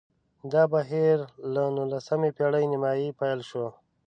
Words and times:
دا 0.51 0.63
بهیر 0.73 1.17
له 1.53 1.63
نولسمې 1.77 2.29
پېړۍ 2.37 2.63
نیمايي 2.71 3.09
پیل 3.19 3.39
شو 3.49 3.65